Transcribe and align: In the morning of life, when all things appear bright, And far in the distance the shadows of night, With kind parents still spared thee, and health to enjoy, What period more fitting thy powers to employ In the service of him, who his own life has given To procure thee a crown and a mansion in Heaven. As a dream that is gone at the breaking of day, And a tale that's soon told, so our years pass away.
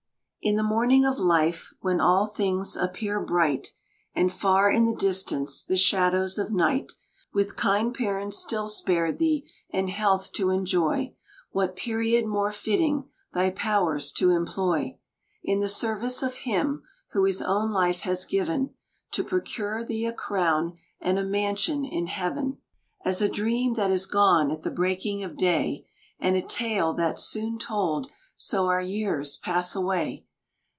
In 0.43 0.55
the 0.55 0.63
morning 0.63 1.05
of 1.05 1.19
life, 1.19 1.71
when 1.81 2.01
all 2.01 2.25
things 2.25 2.75
appear 2.75 3.23
bright, 3.23 3.73
And 4.15 4.33
far 4.33 4.71
in 4.71 4.85
the 4.87 4.95
distance 4.95 5.63
the 5.63 5.77
shadows 5.77 6.39
of 6.39 6.51
night, 6.51 6.93
With 7.31 7.55
kind 7.55 7.93
parents 7.93 8.39
still 8.39 8.67
spared 8.67 9.19
thee, 9.19 9.47
and 9.69 9.91
health 9.91 10.31
to 10.33 10.49
enjoy, 10.49 11.13
What 11.51 11.75
period 11.75 12.25
more 12.25 12.51
fitting 12.51 13.07
thy 13.33 13.51
powers 13.51 14.11
to 14.13 14.31
employ 14.31 14.97
In 15.43 15.59
the 15.59 15.69
service 15.69 16.23
of 16.23 16.33
him, 16.37 16.81
who 17.11 17.25
his 17.25 17.43
own 17.43 17.69
life 17.69 17.99
has 17.99 18.25
given 18.25 18.73
To 19.11 19.23
procure 19.23 19.83
thee 19.85 20.07
a 20.07 20.11
crown 20.11 20.75
and 20.99 21.19
a 21.19 21.23
mansion 21.23 21.85
in 21.85 22.07
Heaven. 22.07 22.57
As 23.05 23.21
a 23.21 23.29
dream 23.29 23.75
that 23.75 23.91
is 23.91 24.07
gone 24.07 24.49
at 24.49 24.63
the 24.63 24.71
breaking 24.71 25.21
of 25.21 25.37
day, 25.37 25.85
And 26.19 26.35
a 26.35 26.41
tale 26.41 26.93
that's 26.95 27.23
soon 27.25 27.59
told, 27.59 28.09
so 28.37 28.65
our 28.65 28.81
years 28.81 29.37
pass 29.37 29.75
away. 29.75 30.25